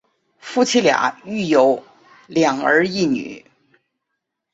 [0.39, 1.83] 夫妇俩育有
[2.27, 3.45] 两儿一女。